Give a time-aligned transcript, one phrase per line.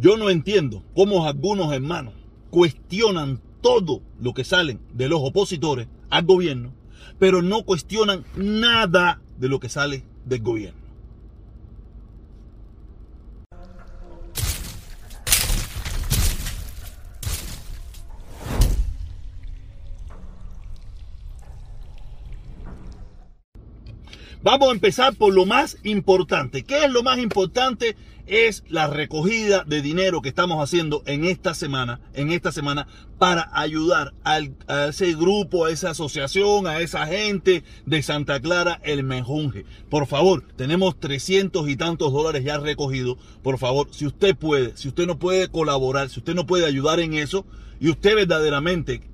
[0.00, 2.14] Yo no entiendo cómo algunos hermanos
[2.48, 6.72] cuestionan todo lo que salen de los opositores al gobierno,
[7.18, 10.79] pero no cuestionan nada de lo que sale del gobierno.
[24.42, 26.62] Vamos a empezar por lo más importante.
[26.62, 27.94] ¿Qué es lo más importante?
[28.26, 32.86] Es la recogida de dinero que estamos haciendo en esta semana, en esta semana,
[33.18, 34.38] para ayudar a
[34.88, 39.66] ese grupo, a esa asociación, a esa gente de Santa Clara, el Menjunje.
[39.90, 43.18] Por favor, tenemos 300 y tantos dólares ya recogidos.
[43.42, 46.98] Por favor, si usted puede, si usted no puede colaborar, si usted no puede ayudar
[47.00, 47.44] en eso,
[47.78, 49.09] y usted verdaderamente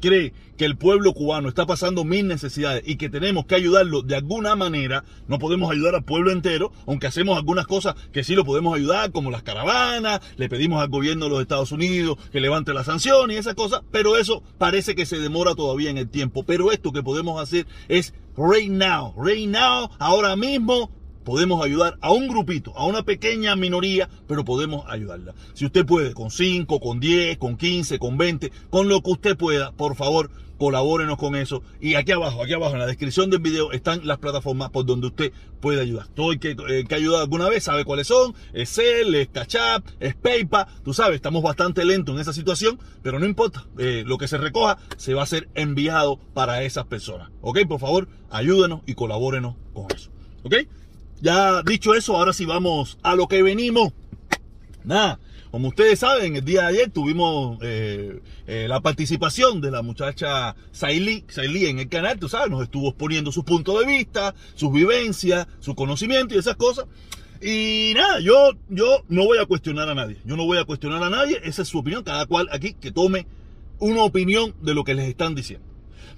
[0.00, 4.16] cree que el pueblo cubano está pasando mil necesidades y que tenemos que ayudarlo de
[4.16, 8.44] alguna manera, no podemos ayudar al pueblo entero, aunque hacemos algunas cosas que sí lo
[8.44, 12.74] podemos ayudar, como las caravanas, le pedimos al gobierno de los Estados Unidos que levante
[12.74, 16.44] las sanciones y esas cosas, pero eso parece que se demora todavía en el tiempo.
[16.44, 20.90] Pero esto que podemos hacer es right now, right now, ahora mismo,
[21.24, 25.34] podemos ayudar a un grupito, a una pequeña minoría, pero podemos ayudarla.
[25.54, 29.36] Si usted puede, con 5, con 10, con 15, con 20, con lo que usted
[29.36, 31.62] pueda, por favor, colabórenos con eso.
[31.80, 35.08] Y aquí abajo, aquí abajo en la descripción del video están las plataformas por donde
[35.08, 36.08] usted puede ayudar.
[36.08, 38.34] Todo el que, eh, que ha ayudado alguna vez sabe cuáles son.
[38.52, 40.66] Es Cell, es Cachap, es PayPal.
[40.82, 43.66] Tú sabes, estamos bastante lentos en esa situación, pero no importa.
[43.78, 47.30] Eh, lo que se recoja se va a ser enviado para esas personas.
[47.40, 47.60] ¿Ok?
[47.68, 50.10] Por favor, ayúdenos y colabórenos con eso.
[50.44, 50.54] ¿Ok?
[51.20, 53.92] Ya dicho eso, ahora sí vamos a lo que venimos.
[54.84, 55.18] Nada,
[55.54, 60.56] como ustedes saben, el día de ayer tuvimos eh, eh, la participación de la muchacha
[60.72, 61.24] Sailí,
[61.66, 65.76] en el canal, tú sabes, nos estuvo exponiendo su punto de vista, sus vivencias, su
[65.76, 66.86] conocimiento y esas cosas.
[67.40, 71.00] Y nada, yo, yo no voy a cuestionar a nadie, yo no voy a cuestionar
[71.04, 73.28] a nadie, esa es su opinión, cada cual aquí que tome
[73.78, 75.64] una opinión de lo que les están diciendo.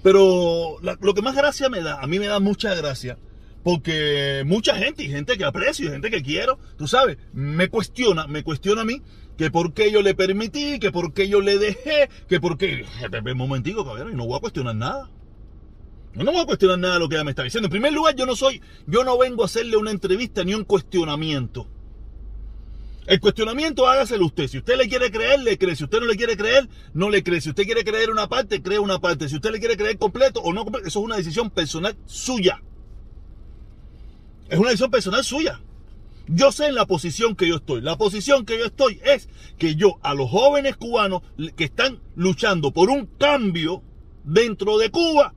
[0.01, 3.19] Pero lo que más gracia me da, a mí me da mucha gracia,
[3.67, 8.41] porque mucha gente y gente que aprecio gente que quiero, tú sabes, me cuestiona, me
[8.41, 9.01] cuestiona a mí
[9.37, 12.85] que por qué yo le permití, que por qué yo le dejé, que por qué...
[13.11, 15.11] Un momentico, cabrón, y no voy a cuestionar nada.
[16.13, 17.65] No voy a cuestionar nada de lo que ella me está diciendo.
[17.65, 20.63] En primer lugar, yo no soy, yo no vengo a hacerle una entrevista ni un
[20.63, 21.67] cuestionamiento.
[23.05, 24.47] El cuestionamiento hágaselo usted.
[24.47, 25.75] Si usted le quiere creer, le cree.
[25.75, 27.41] Si usted no le quiere creer, no le cree.
[27.41, 29.27] Si usted quiere creer una parte, cree una parte.
[29.27, 32.61] Si usted le quiere creer completo o no completo, eso es una decisión personal suya.
[34.49, 35.61] Es una decisión personal suya.
[36.27, 37.81] Yo sé en la posición que yo estoy.
[37.81, 41.21] La posición que yo estoy es que yo a los jóvenes cubanos
[41.55, 43.81] que están luchando por un cambio
[44.23, 45.33] dentro de Cuba,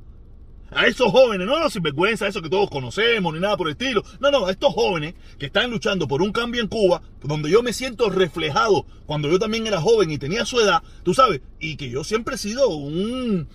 [0.72, 4.04] a esos jóvenes, no los sinvergüenza, eso que todos conocemos, ni nada por el estilo.
[4.20, 7.62] No, no, a estos jóvenes que están luchando por un cambio en Cuba, donde yo
[7.62, 11.76] me siento reflejado cuando yo también era joven y tenía su edad, tú sabes, y
[11.76, 13.48] que yo siempre he sido un.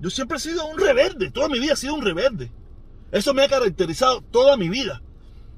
[0.00, 2.50] Yo siempre he sido un rebelde, toda mi vida he sido un rebelde.
[3.12, 5.02] Eso me ha caracterizado toda mi vida.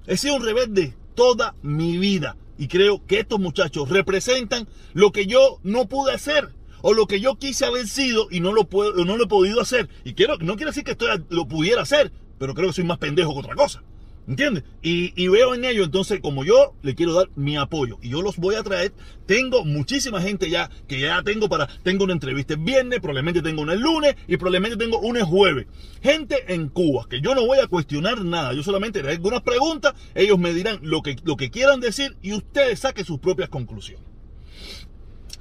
[0.07, 2.37] He sido un rebelde toda mi vida.
[2.59, 6.49] Y creo que estos muchachos representan lo que yo no pude hacer.
[6.81, 9.61] O lo que yo quise haber sido y no lo, puedo, no lo he podido
[9.61, 9.89] hacer.
[10.05, 12.99] Y quiero, no quiero decir que esto lo pudiera hacer, pero creo que soy más
[12.99, 13.83] pendejo que otra cosa.
[14.29, 14.65] ¿Entiendes?
[14.83, 18.37] Y, veo en ello, entonces, como yo le quiero dar mi apoyo y yo los
[18.37, 18.93] voy a traer,
[19.25, 23.63] tengo muchísima gente ya que ya tengo para, tengo una entrevista el viernes, probablemente tengo
[23.63, 25.67] una el lunes y probablemente tengo una el jueves.
[26.03, 29.95] Gente en Cuba, que yo no voy a cuestionar nada, yo solamente haré algunas preguntas,
[30.15, 34.08] ellos me dirán lo que, lo que quieran decir y ustedes saquen sus propias conclusiones.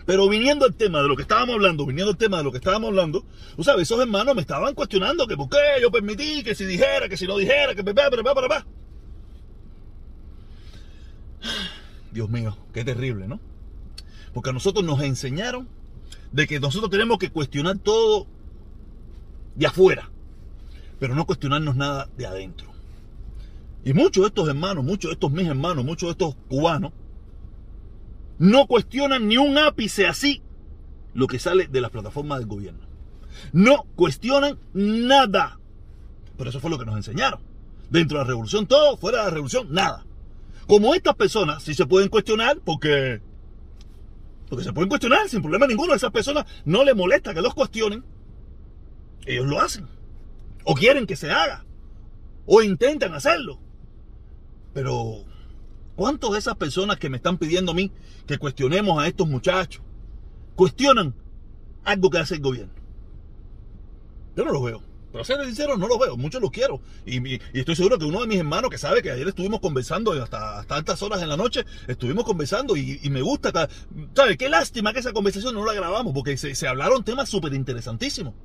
[0.07, 2.59] Pero viniendo al tema de lo que estábamos hablando, viniendo al tema de lo que
[2.59, 3.25] estábamos hablando,
[3.57, 7.09] tú sabes, esos hermanos me estaban cuestionando que por qué yo permití, que si dijera,
[7.09, 8.65] que si no dijera, que para, para, para.
[12.13, 13.41] Dios mío, qué terrible, ¿no?
[14.33, 15.67] Porque a nosotros nos enseñaron
[16.31, 18.27] de que nosotros tenemos que cuestionar todo
[19.55, 20.09] de afuera,
[21.01, 22.67] pero no cuestionarnos nada de adentro.
[23.83, 26.93] Y muchos de estos hermanos, muchos de estos mis hermanos, muchos de estos cubanos,
[28.37, 30.41] no cuestionan ni un ápice así
[31.13, 32.85] lo que sale de las plataformas del gobierno.
[33.51, 35.59] No cuestionan nada.
[36.37, 37.41] Pero eso fue lo que nos enseñaron.
[37.89, 40.05] Dentro de la revolución todo, fuera de la revolución nada.
[40.67, 43.21] Como estas personas sí se pueden cuestionar porque
[44.49, 45.93] porque se pueden cuestionar sin problema ninguno.
[45.93, 48.03] A esas personas no les molesta que los cuestionen.
[49.25, 49.87] Ellos lo hacen.
[50.63, 51.65] O quieren que se haga.
[52.45, 53.59] O intentan hacerlo.
[54.73, 55.25] Pero
[55.97, 57.91] ¿Cuántas de esas personas que me están pidiendo a mí
[58.27, 59.81] que cuestionemos a estos muchachos
[60.55, 61.15] cuestionan
[61.83, 62.73] algo que hace el gobierno?
[64.35, 64.83] Yo no lo veo.
[65.11, 66.81] Pero ser sincero, no los veo, muchos los quiero.
[67.03, 70.59] Y, estoy seguro que uno de mis hermanos que sabe que ayer estuvimos conversando hasta,
[70.59, 73.67] hasta altas horas en la noche, estuvimos conversando y, me gusta.
[74.13, 74.37] ¿Sabe?
[74.37, 78.35] Qué lástima que esa conversación no la grabamos porque se hablaron temas súper interesantísimos.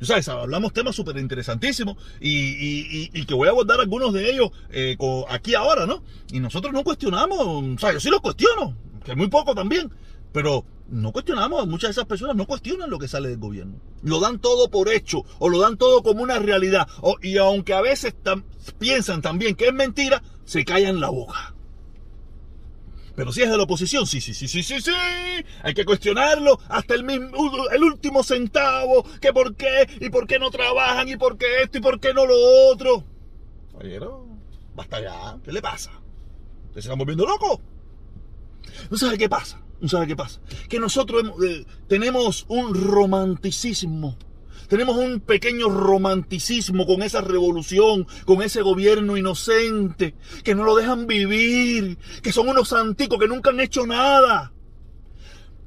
[0.00, 0.28] ¿Sabes?
[0.28, 4.96] Hablamos temas súper interesantísimos y, que voy a abordar algunos de ellos eh,
[5.28, 6.02] aquí ahora, ¿no?
[6.30, 9.90] Y nosotros no cuestionamos, o sea, yo sí los cuestiono, que muy poco también,
[10.32, 13.80] pero no cuestionamos, muchas de esas personas no cuestionan lo que sale del gobierno.
[14.02, 16.86] Lo dan todo por hecho o lo dan todo como una realidad.
[17.22, 18.14] y aunque a veces
[18.78, 21.55] piensan también que es mentira, se callan la boca.
[23.16, 24.92] Pero si es de la oposición, sí, sí, sí, sí, sí, sí.
[25.62, 29.04] Hay que cuestionarlo hasta el, mismo, el último centavo.
[29.20, 32.12] Que por qué, y por qué no trabajan, y por qué esto, y por qué
[32.12, 32.36] no lo
[32.70, 33.04] otro.
[33.72, 34.26] Caballero,
[34.74, 35.38] basta ya.
[35.42, 35.92] ¿Qué le pasa?
[36.74, 37.62] ¿Se están volviendo loco?
[38.90, 39.62] ¿No sabe qué pasa?
[39.80, 40.40] ¿No sabe qué pasa?
[40.68, 44.18] Que nosotros eh, tenemos un romanticismo
[44.68, 50.14] tenemos un pequeño romanticismo con esa revolución, con ese gobierno inocente,
[50.44, 54.52] que no lo dejan vivir, que son unos anticos que nunca han hecho nada.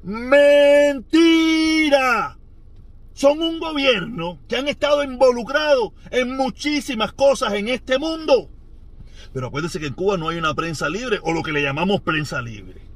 [0.02, 1.16] Mentira.
[3.12, 8.48] Son un gobierno que han estado involucrados en muchísimas cosas en este mundo.
[9.32, 12.00] Pero acuérdense que en Cuba no hay una prensa libre o lo que le llamamos
[12.00, 12.89] prensa libre.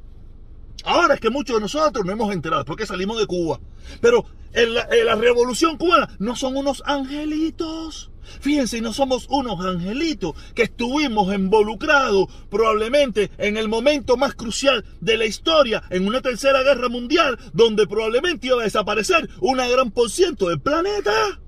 [0.85, 3.59] Ahora es que muchos de nosotros no hemos enterado porque salimos de Cuba.
[4.01, 8.11] Pero en la, revolución cubana no son unos angelitos.
[8.41, 15.19] Fíjense, no somos unos angelitos que estuvimos involucrados probablemente en el momento más crucial de
[15.19, 20.11] la historia, en una tercera guerra mundial, donde probablemente iba a desaparecer una gran por
[20.11, 21.41] ciento del planeta.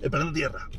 [0.00, 0.70] El planeta Tierra.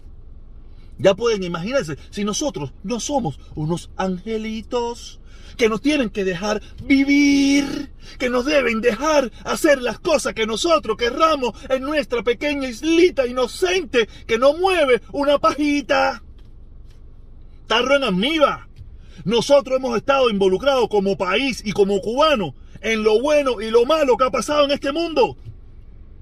[0.98, 5.20] Ya pueden imaginarse si nosotros no somos unos angelitos
[5.58, 10.98] que nos tienen que dejar vivir, que nos deben dejar hacer las cosas que nosotros
[10.98, 16.24] querramos en nuestra pequeña islita inocente que no mueve una pajita.
[17.68, 18.68] Tarro en amiba.
[19.26, 24.18] Nosotros hemos estado involucrados como país y como cubanos en lo bueno y lo malo
[24.18, 25.38] que ha pasado en este mundo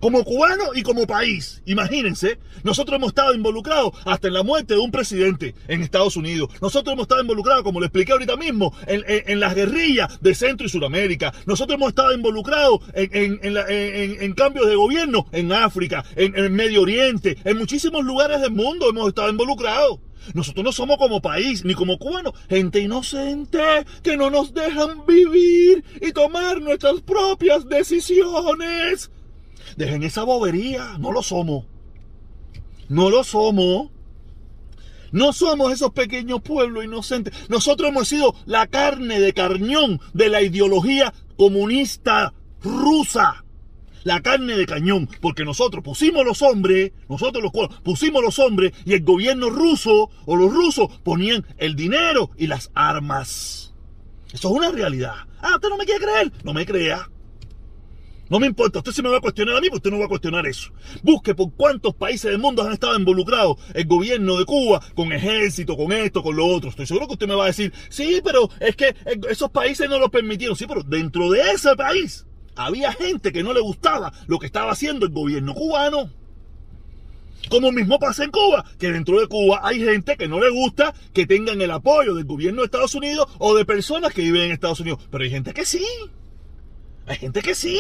[0.02, 1.62] como cubano y como país.
[1.66, 6.50] Imagínense, nosotros hemos estado involucrados hasta en la muerte de un presidente en Estados Unidos.
[6.62, 10.70] Nosotros hemos estado involucrados, como le expliqué ahorita mismo, en, las guerrillas de Centro y
[10.70, 11.34] Sudamérica.
[11.46, 17.58] Nosotros hemos estado involucrados en, cambios de gobierno en África, en, en Medio Oriente, en
[17.58, 20.00] muchísimos lugares del mundo hemos estado involucrados.
[20.34, 25.84] Nosotros no somos como país ni como cubanos, gente inocente que no nos dejan vivir
[26.00, 29.10] y tomar nuestras propias decisiones.
[29.78, 31.66] Dejen esa bobería, no lo somos.
[32.90, 33.90] No lo somos.
[35.12, 37.34] No somos esos pequeños pueblos inocentes.
[37.50, 43.44] Nosotros hemos sido la carne de carñón de la ideología comunista rusa.
[44.04, 48.94] La carne de cañón, porque nosotros pusimos los hombres, nosotros los pusimos los hombres y
[48.94, 53.74] el gobierno ruso o los rusos ponían el dinero y las armas.
[54.34, 55.16] Eso es una realidad.
[55.42, 57.10] Ah, usted no me quiere creer, no me crea.
[58.32, 60.06] No me importa, usted se me va a cuestionar a mí, pero usted no va
[60.06, 60.72] a cuestionar eso.
[61.04, 65.76] Busque por cuántos países del mundo han estado involucrados el gobierno de Cuba con ejército,
[65.76, 66.70] con esto, con lo otro.
[66.70, 68.96] Estoy seguro que usted me va a decir, sí, pero es que
[69.30, 70.56] esos países no lo permitieron.
[70.56, 72.26] Sí, pero dentro de ese país
[72.56, 76.10] había gente que no le gustaba lo que estaba haciendo el gobierno cubano.
[77.50, 80.94] Como mismo pasa en Cuba, que dentro de Cuba hay gente que no le gusta
[81.12, 84.52] que tengan el apoyo del gobierno de Estados Unidos o de personas que viven en
[84.54, 85.00] Estados Unidos.
[85.12, 85.86] Pero hay gente que sí.
[87.08, 87.78] Hay gente que sí.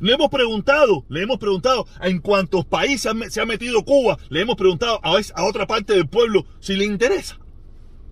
[0.00, 4.56] Le hemos preguntado, le hemos preguntado en cuántos países se ha metido Cuba, le hemos
[4.56, 7.38] preguntado a, a otra parte del pueblo si le interesa.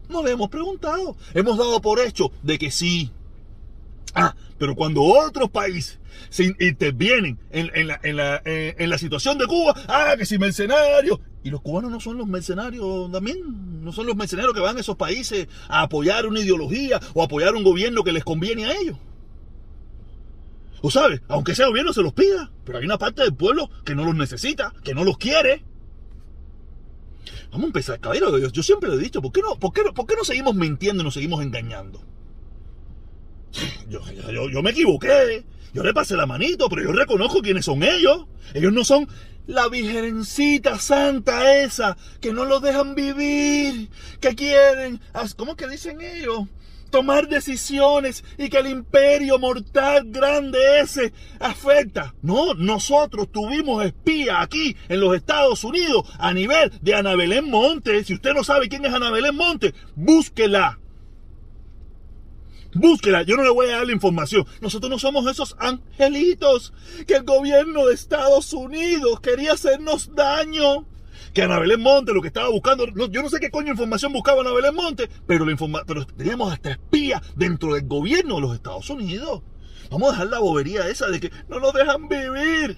[0.09, 1.17] No le hemos preguntado.
[1.35, 3.11] Hemos dado por hecho de que sí.
[4.15, 5.99] Ah, pero cuando otros países
[6.31, 11.21] se intervienen en, la, en, la, situación de Cuba, ah, que si mercenarios.
[11.45, 14.81] Y los cubanos no son los mercenarios también, no son los mercenarios que van a
[14.81, 18.97] esos países a apoyar una ideología o apoyar un gobierno que les conviene a ellos.
[20.83, 23.95] O sabes, aunque ese gobierno se los pida, pero hay una parte del pueblo que
[23.95, 25.65] no los necesita, que no los quiere.
[27.51, 28.39] Vamos a empezar, caballero.
[28.39, 30.55] Yo, yo siempre lo he dicho, ¿por qué, no, por, qué, ¿por qué no seguimos
[30.55, 32.03] mintiendo y nos seguimos engañando?
[33.89, 37.83] Yo, yo, yo, me equivoqué, yo le pasé la manito, pero yo reconozco quiénes son
[37.83, 38.27] ellos.
[38.53, 39.09] Ellos no son
[39.47, 43.89] la virgencita santa esa, que no los dejan vivir,
[44.21, 45.01] que quieren,
[45.37, 46.47] ¿cómo que dicen ellos?
[46.97, 52.15] Tomar decisiones y que el imperio mortal grande ese afecta.
[52.23, 58.03] No, nosotros tuvimos espía aquí en los Estados Unidos a nivel de Ana Belén Monte.
[58.03, 60.79] Si usted no sabe quién es Ana Belén Monte, búsquela.
[62.73, 64.47] Búsquela, yo no le voy a dar la información.
[64.63, 66.73] Nosotros no somos esos angelitos
[67.07, 70.87] que el gobierno de Estados Unidos quería hacernos daño.
[71.33, 74.43] Que Ana Belén Monte lo que estaba buscando, yo no sé qué coño información buscaba
[74.43, 78.55] Ana Belén Monte, pero, la informa, pero teníamos hasta espías dentro del gobierno de los
[78.55, 79.43] Estados Unidos.
[79.91, 82.77] Vamos a dejar la bobería esa de que no nos dejan vivir.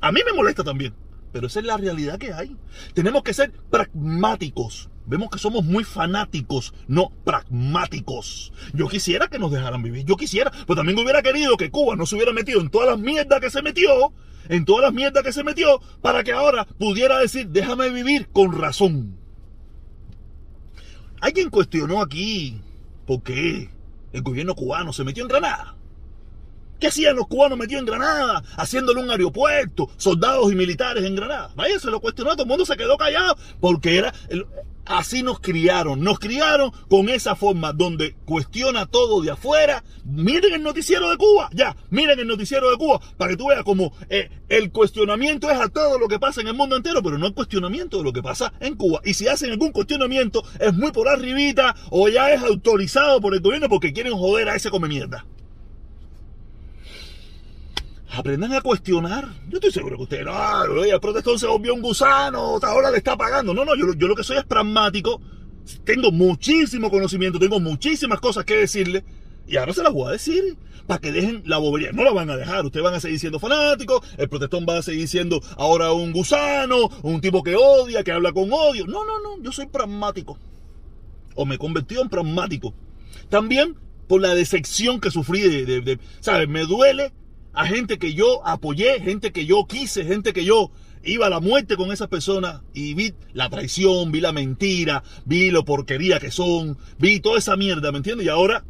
[0.00, 0.94] A mí me molesta también,
[1.32, 2.56] pero esa es la realidad que hay.
[2.94, 4.89] Tenemos que ser pragmáticos.
[5.06, 8.52] Vemos que somos muy fanáticos, no pragmáticos.
[8.74, 12.06] Yo quisiera que nos dejaran vivir, yo quisiera, pero también hubiera querido que Cuba no
[12.06, 14.12] se hubiera metido en todas las mierdas que se metió,
[14.48, 18.56] en todas las mierdas que se metió, para que ahora pudiera decir, déjame vivir con
[18.56, 19.16] razón.
[21.20, 22.60] Alguien cuestionó aquí
[23.06, 23.70] por qué
[24.12, 25.76] el gobierno cubano se metió en Granada.
[26.80, 28.42] ¿Qué hacían los cubanos metidos en Granada?
[28.56, 31.50] Haciéndole un aeropuerto, soldados y militares en Granada.
[31.54, 34.14] Vaya, se lo cuestionó, todo el mundo se quedó callado porque era...
[34.86, 39.84] así nos criaron, nos criaron con esa forma donde cuestiona todo de afuera.
[40.06, 43.62] Miren el noticiero de Cuba, ya, miren el noticiero de Cuba, para que tú veas
[43.62, 47.18] como eh, el cuestionamiento es a todo lo que pasa en el mundo entero, pero
[47.18, 49.02] no el cuestionamiento de lo que pasa en Cuba.
[49.04, 53.40] Y si hacen algún cuestionamiento, es muy por arribita o ya es autorizado por el
[53.40, 55.26] gobierno porque quieren joder a ese come mierda.
[58.12, 59.28] Aprendan a cuestionar.
[59.48, 63.16] Yo estoy seguro que ustedes, no, el protestón se volvió un gusano, ahora le está
[63.16, 63.54] pagando.
[63.54, 65.20] No, no, yo, yo lo que soy es pragmático.
[65.84, 69.04] Tengo muchísimo conocimiento, tengo muchísimas cosas que decirle.
[69.46, 71.92] Y ahora se las voy a decir para que dejen la bobería.
[71.92, 72.64] No la van a dejar.
[72.64, 74.00] Ustedes van a seguir siendo fanáticos.
[74.16, 78.32] El protestón va a seguir siendo ahora un gusano, un tipo que odia, que habla
[78.32, 78.86] con odio.
[78.86, 79.42] No, no, no.
[79.42, 80.36] Yo soy pragmático.
[81.36, 82.74] O me he convertido en pragmático.
[83.28, 83.76] También
[84.08, 86.48] por la decepción que sufrí de, de ¿sabes?
[86.48, 87.12] Me duele
[87.52, 90.70] a gente que yo apoyé, gente que yo quise, gente que yo
[91.02, 95.50] iba a la muerte con esas personas y vi la traición, vi la mentira, vi
[95.50, 98.26] lo porquería que son, vi toda esa mierda, ¿me entiendes?
[98.26, 98.64] Y ahora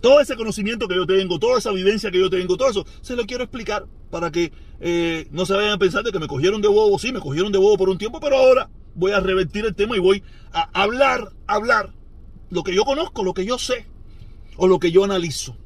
[0.00, 3.16] todo ese conocimiento que yo tengo, toda esa vivencia que yo tengo, todo eso, se
[3.16, 6.60] lo quiero explicar para que eh, no se vayan a pensar de que me cogieron
[6.60, 9.64] de bobo, sí, me cogieron de bobo por un tiempo, pero ahora voy a revertir
[9.64, 11.92] el tema y voy a hablar, hablar
[12.50, 13.86] lo que yo conozco, lo que yo sé
[14.56, 15.56] o lo que yo analizo.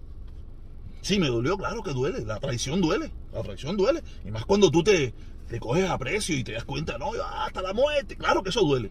[1.09, 2.23] Sí, me dolió, claro que duele.
[2.27, 3.11] La traición duele.
[3.33, 4.03] La traición duele.
[4.27, 5.15] Y más cuando tú te,
[5.49, 8.15] te coges a precio y te das cuenta, no, hasta la muerte.
[8.15, 8.91] Claro que eso duele.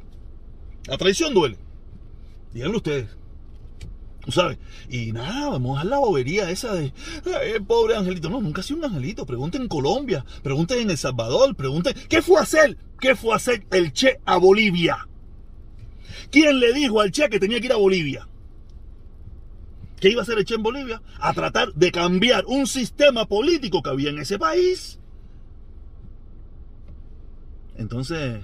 [0.87, 1.59] La traición duele.
[2.55, 3.07] Díganlo ustedes.
[4.29, 4.57] ¿Sabes?
[4.89, 6.91] Y nada, vamos a la bobería esa de,
[7.43, 8.31] el pobre angelito.
[8.31, 9.27] No, nunca ha sido un angelito.
[9.27, 12.79] Pregunten en Colombia, pregunten en El Salvador, pregunten, ¿qué fue a hacer?
[12.99, 15.07] ¿Qué fue a hacer el Che a Bolivia?
[16.31, 18.27] ¿Quién le dijo al Che que tenía que ir a Bolivia?
[19.99, 21.01] ¿Qué iba a hacer el Che en Bolivia?
[21.19, 24.99] A tratar de cambiar un sistema político que había en ese país.
[27.77, 28.41] Entonces,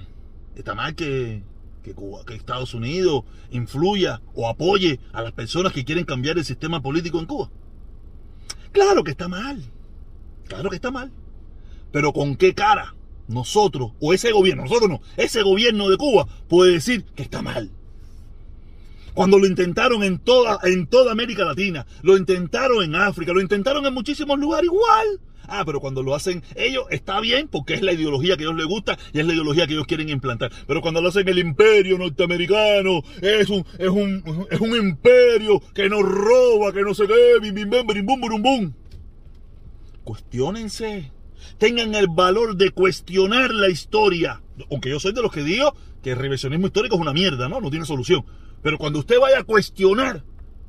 [0.55, 1.43] está mal que,
[1.83, 1.95] que,
[2.25, 7.19] que Estados Unidos influya o apoye a las personas que quieren cambiar el sistema político
[7.19, 7.49] en Cuba.
[8.71, 9.63] Claro que está mal.
[10.47, 11.11] Claro que está mal.
[11.91, 12.95] Pero ¿con qué cara
[13.27, 17.71] nosotros, o ese gobierno, nosotros no, ese gobierno de Cuba puede decir que está mal?
[19.13, 23.85] Cuando lo intentaron en toda, en toda América Latina, lo intentaron en África, lo intentaron
[23.85, 25.19] en muchísimos lugares igual.
[25.47, 28.57] Ah, pero cuando lo hacen ellos está bien porque es la ideología que a ellos
[28.57, 30.51] les gusta y es la ideología que ellos quieren implantar.
[30.67, 35.89] Pero cuando lo hacen el imperio norteamericano, es un, es un, es un imperio que
[35.89, 38.73] nos roba, que no sé qué, bim, bim, bim, bim, bum, bum, bum.
[40.03, 41.11] Cuestiónense.
[41.57, 44.41] Tengan el valor de cuestionar la historia.
[44.71, 47.59] Aunque yo soy de los que digo que el revisionismo histórico es una mierda, ¿no?
[47.59, 48.25] No tiene solución.
[48.63, 50.23] Pero cuando usted vaya a cuestionar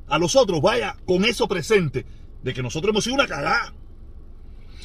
[0.07, 2.05] a los otros, vaya con eso presente,
[2.43, 3.73] de que nosotros hemos sido una cagada,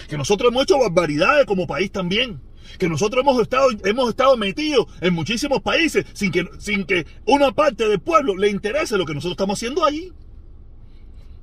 [0.09, 2.41] que nosotros hemos hecho barbaridades como país también,
[2.79, 7.53] que nosotros hemos estado, hemos estado metidos en muchísimos países sin que, sin que una
[7.53, 10.13] parte del pueblo le interese lo que nosotros estamos haciendo allí.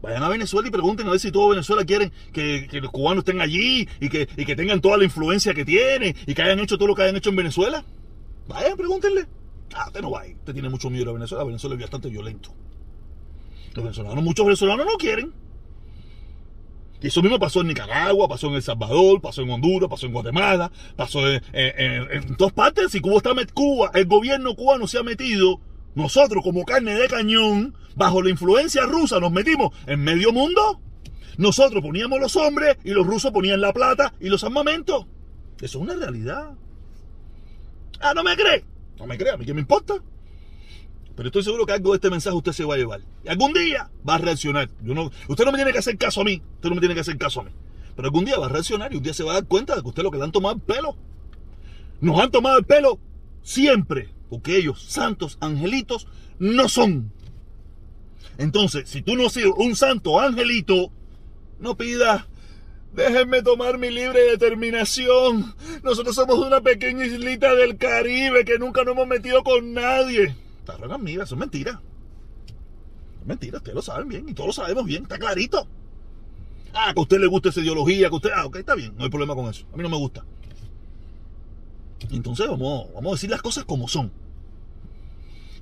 [0.02, 3.42] Vayan a Venezuela y pregunten a ver si todo Venezuela quieren que, los cubanos estén
[3.42, 6.78] allí y que, y que tengan toda la influencia que tienen y que hayan hecho
[6.78, 7.84] todo lo que hayan hecho en Venezuela.
[8.48, 9.28] Vayan, pregúntenle.
[9.74, 10.34] Ah, usted no va ahí.
[10.34, 11.44] Usted tiene mucho miedo a Venezuela.
[11.44, 12.54] Venezuela es bastante violento.
[13.74, 15.34] Los venezolanos, muchos venezolanos no quieren.
[17.02, 20.14] Y eso mismo pasó en Nicaragua, pasó en El Salvador, pasó en Honduras, pasó en
[20.14, 22.92] Guatemala, pasó en, en, todas partes.
[22.92, 25.60] Si Cuba está Cuba, el gobierno cubano se ha metido,
[25.94, 30.82] nosotros como carne de cañón, bajo la influencia rusa, nos metimos en medio mundo.
[31.38, 35.06] Nosotros poníamos los hombres y los rusos ponían la plata y los armamentos.
[35.62, 36.56] Eso es una realidad.
[38.00, 38.64] Ah, ¿no me cree?
[38.98, 39.96] No me crea, a mí qué me importa.
[41.16, 43.02] Pero estoy seguro que algo de este mensaje usted se va a llevar.
[43.24, 44.70] Y algún día va a reaccionar.
[45.28, 46.42] Usted no me tiene que hacer caso a mí.
[46.56, 47.52] Usted no me tiene que hacer caso a mí.
[47.96, 49.82] Pero algún día va a reaccionar y un día se va a dar cuenta de
[49.82, 50.96] que usted lo que le han tomado el pelo.
[52.02, 53.00] Nos han tomado el pelo
[53.42, 54.14] siempre.
[54.30, 57.12] Porque ellos, santos angelitos, no son.
[58.38, 60.92] Entonces, si tú no has sido un santo angelito,
[61.60, 62.26] no pidas
[62.98, 65.54] Déjenme tomar mi libre determinación.
[65.84, 70.36] Nosotros somos una pequeña islita del Caribe que nunca nos hemos metido con nadie.
[70.66, 71.80] Rara amiga, eso es mentira.
[73.22, 75.68] Es mentira, ustedes lo saben bien y todos lo sabemos bien, está clarito.
[76.74, 78.32] Ah, que a usted le gusta esa ideología, que usted.
[78.36, 79.68] Ah, ok, está bien, no hay problema con eso.
[79.72, 80.26] A mí no me gusta.
[82.10, 84.12] Entonces vamos, vamos a decir las cosas como son.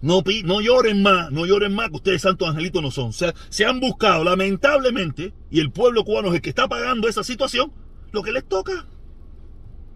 [0.01, 3.09] No, no lloren más, no lloren más que ustedes santos angelitos no son.
[3.09, 7.07] O sea, se han buscado, lamentablemente, y el pueblo cubano es el que está pagando
[7.07, 7.71] esa situación,
[8.11, 8.85] lo que les toca.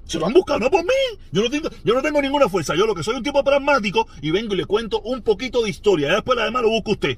[0.06, 0.90] Se lo han buscado, no por mí.
[1.32, 2.76] Yo no, tengo, yo no tengo ninguna fuerza.
[2.76, 5.70] Yo lo que soy un tipo pragmático y vengo y le cuento un poquito de
[5.70, 6.12] historia.
[6.12, 7.18] Después además lo busca usted.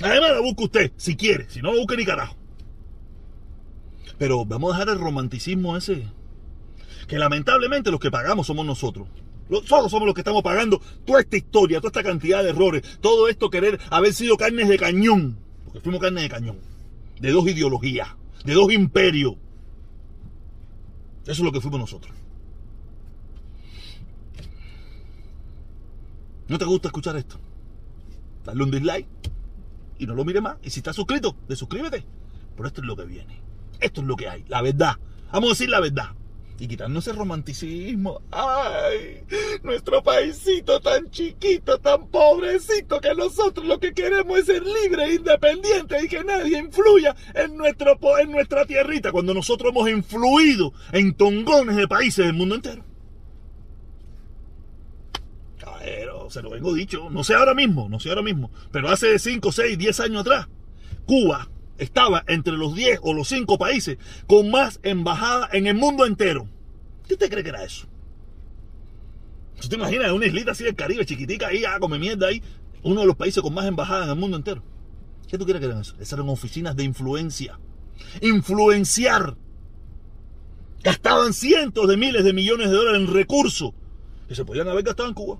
[0.00, 1.46] Además lo busca usted, si quiere.
[1.50, 2.36] Si no, lo busque ni carajo.
[4.16, 6.06] Pero vamos a dejar el romanticismo ese.
[7.06, 9.08] Que lamentablemente los que pagamos somos nosotros.
[9.60, 13.28] Nosotros somos los que estamos pagando toda esta historia, toda esta cantidad de errores, todo
[13.28, 16.58] esto querer haber sido carnes de cañón, porque fuimos carnes de cañón,
[17.20, 18.08] de dos ideologías,
[18.46, 19.34] de dos imperios.
[21.24, 22.14] Eso es lo que fuimos nosotros.
[26.48, 27.36] ¿No te gusta escuchar esto?
[28.44, 29.06] Dale un dislike
[29.98, 30.56] y no lo mire más.
[30.62, 32.04] Y si estás suscrito, desuscríbete.
[32.56, 33.40] Pero esto es lo que viene.
[33.80, 34.44] Esto es lo que hay.
[34.48, 34.96] La verdad.
[35.30, 36.10] Vamos a decir la verdad
[36.62, 38.22] y quitarnos ese romanticismo.
[38.30, 39.24] ¡Ay!
[39.64, 46.04] Nuestro paisito tan chiquito, tan pobrecito, que nosotros lo que queremos es ser libres independientes
[46.04, 51.74] y que nadie influya en, nuestro, en nuestra tierrita, cuando nosotros hemos influido en tongones
[51.74, 52.84] de países del mundo entero.
[55.58, 59.18] Caballero, se lo vengo dicho, no sé ahora mismo, no sé ahora mismo, pero hace
[59.18, 60.46] 5, 6, 10 años atrás,
[61.06, 61.48] Cuba
[61.82, 66.48] estaba entre los 10 o los 5 países con más embajadas en el mundo entero.
[67.06, 67.86] ¿Qué usted cree que era eso?
[69.54, 72.42] ¿Usted te imaginas una islita así del Caribe, chiquitica, ahí, ah, come mierda ahí,
[72.82, 74.62] uno de los países con más embajadas en el mundo entero?
[75.28, 75.94] ¿Qué tú crees que eran eso?
[75.94, 77.58] Esas eran oficinas de influencia.
[78.20, 79.36] Influenciar.
[80.82, 83.72] Gastaban cientos de miles de millones de dólares en recursos
[84.28, 85.38] que se podían haber gastado en Cuba.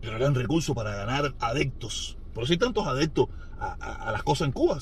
[0.00, 2.18] Pero eran recursos para ganar adeptos.
[2.34, 4.78] Por eso hay tantos adeptos a, las cosas en Cuba,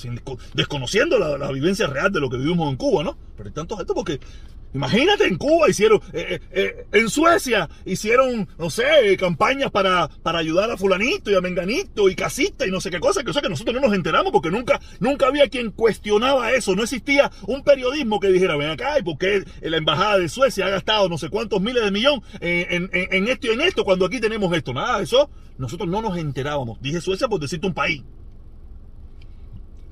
[0.54, 3.16] desconociendo la, vivencia real de lo que vivimos en Cuba, ¿no?
[3.36, 4.20] Pero hay tantos esto porque
[4.74, 10.38] Imagínate en Cuba hicieron, eh, eh, eh, en Suecia hicieron, no sé, campañas para, para
[10.38, 13.48] ayudar a fulanito y a menganito y casita y no sé qué cosa, que, que
[13.50, 18.18] nosotros no nos enteramos porque nunca, nunca había quien cuestionaba eso, no existía un periodismo
[18.18, 21.28] que dijera, ven acá, ¿y por qué la embajada de Suecia ha gastado no sé
[21.28, 24.72] cuántos miles de millones en, en esto y en esto cuando aquí tenemos esto?
[24.72, 26.80] Nada eso, nosotros no nos enterábamos.
[26.80, 28.02] Dije Suecia por decirte un país.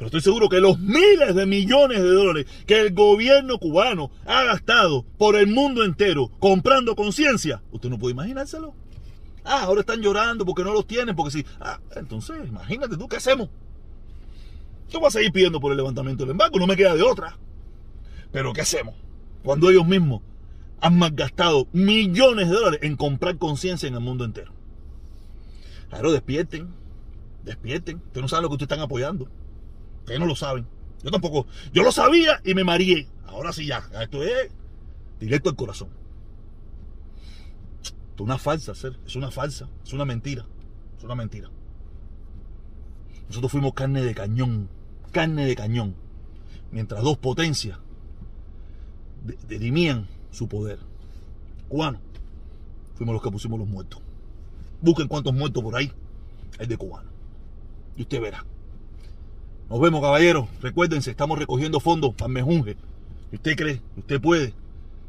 [0.01, 4.45] Pero estoy seguro que los miles de millones de dólares que el gobierno cubano ha
[4.45, 8.73] gastado por el mundo entero comprando conciencia, usted no puede imaginárselo.
[9.45, 11.47] Ah, ahora están llorando porque no los tienen, porque sí.
[11.61, 13.51] Ah, entonces, imagínate tú, ¿qué hacemos?
[14.89, 17.37] Yo voy a seguir pidiendo por el levantamiento del embargo, no me queda de otra.
[18.33, 18.95] Pero ¿qué hacemos?
[19.45, 20.23] Cuando ellos mismos
[20.81, 24.55] han gastado millones de dólares en comprar conciencia en el mundo entero.
[25.91, 26.71] Claro, despierten,
[27.45, 27.97] despierten.
[27.97, 29.29] Ustedes no saben lo que ustedes están apoyando.
[30.11, 30.67] Ustedes no lo saben.
[31.05, 31.47] Yo tampoco.
[31.73, 33.07] Yo lo sabía y me mareé.
[33.29, 33.89] Ahora sí ya.
[34.03, 34.51] Esto es
[35.21, 35.89] directo al corazón.
[37.81, 38.99] Esto es una falsa, ser.
[39.07, 39.69] Es una falsa.
[39.85, 40.45] Es una mentira.
[40.99, 41.49] Es una mentira.
[43.29, 44.69] Nosotros fuimos carne de cañón.
[45.13, 45.95] Carne de cañón.
[46.73, 47.79] Mientras dos potencias
[49.47, 50.81] dirimían su poder.
[51.69, 52.01] Cubano.
[52.97, 54.03] Fuimos los que pusimos los muertos.
[54.81, 55.93] Busquen cuántos muertos por ahí.
[56.59, 57.11] Es de cubano.
[57.97, 58.45] Y usted verá.
[59.71, 60.49] Nos vemos, caballeros.
[60.61, 62.77] Recuérdense, estamos recogiendo fondos para Mejunge.
[63.31, 64.53] Si usted cree, usted puede,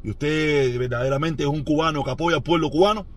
[0.04, 3.08] y usted verdaderamente es un cubano que apoya al pueblo cubano,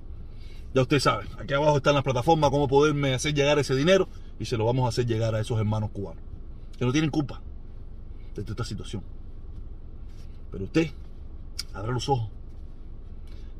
[0.72, 1.26] ya usted sabe.
[1.38, 4.08] Aquí abajo están las plataformas, cómo poderme hacer llegar ese dinero
[4.40, 6.22] y se lo vamos a hacer llegar a esos hermanos cubanos.
[6.78, 7.42] Que no tienen culpa
[8.34, 9.02] de toda esta situación.
[10.50, 10.92] Pero usted,
[11.74, 12.30] abra los ojos.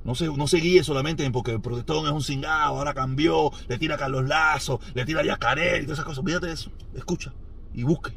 [0.04, 3.76] No se, no se guíe solamente porque el protestón es un cingado, ahora cambió, le
[3.76, 6.20] tira a Carlos Lazo, le tira a Yacaré y todas esas cosas.
[6.20, 6.70] Olvídate de eso.
[6.94, 7.34] Escucha
[7.74, 8.12] y busque.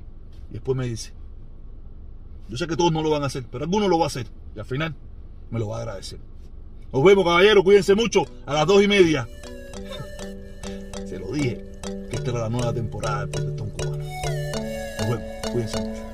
[0.49, 1.13] Y después me dice.
[2.47, 4.27] Yo sé que todos no lo van a hacer, pero alguno lo va a hacer.
[4.55, 4.95] Y al final
[5.51, 6.19] me lo va a agradecer.
[6.93, 7.63] Nos vemos, caballeros.
[7.63, 8.25] Cuídense mucho.
[8.45, 9.27] A las dos y media.
[11.05, 11.63] Se lo dije.
[12.09, 13.97] Que esta era la nueva temporada del Protestón Cubano.
[13.97, 15.51] Nos vemos.
[15.51, 16.06] Cuídense mucho.